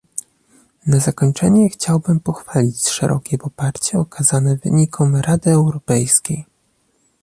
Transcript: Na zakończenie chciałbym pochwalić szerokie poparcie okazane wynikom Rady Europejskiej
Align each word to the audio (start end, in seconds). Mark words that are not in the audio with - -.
Na 0.87 0.99
zakończenie 0.99 1.69
chciałbym 1.69 2.19
pochwalić 2.19 2.87
szerokie 2.89 3.37
poparcie 3.37 3.99
okazane 3.99 4.55
wynikom 4.55 5.15
Rady 5.15 5.49
Europejskiej 5.51 6.45